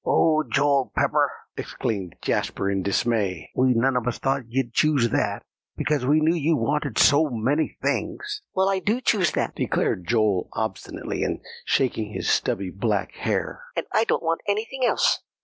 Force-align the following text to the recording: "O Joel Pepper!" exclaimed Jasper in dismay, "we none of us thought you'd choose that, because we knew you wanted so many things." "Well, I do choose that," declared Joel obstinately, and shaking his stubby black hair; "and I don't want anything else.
"O 0.03 0.41
Joel 0.41 0.91
Pepper!" 0.97 1.31
exclaimed 1.55 2.15
Jasper 2.23 2.71
in 2.71 2.81
dismay, 2.81 3.51
"we 3.55 3.75
none 3.75 3.95
of 3.95 4.07
us 4.07 4.17
thought 4.17 4.49
you'd 4.49 4.73
choose 4.73 5.11
that, 5.11 5.43
because 5.77 6.07
we 6.07 6.19
knew 6.19 6.33
you 6.33 6.57
wanted 6.57 6.97
so 6.97 7.29
many 7.29 7.77
things." 7.83 8.41
"Well, 8.55 8.67
I 8.67 8.79
do 8.79 8.99
choose 8.99 9.33
that," 9.33 9.53
declared 9.53 10.07
Joel 10.07 10.49
obstinately, 10.53 11.23
and 11.23 11.39
shaking 11.65 12.13
his 12.13 12.27
stubby 12.27 12.71
black 12.71 13.11
hair; 13.13 13.61
"and 13.75 13.85
I 13.93 14.05
don't 14.05 14.23
want 14.23 14.41
anything 14.47 14.83
else. 14.83 15.21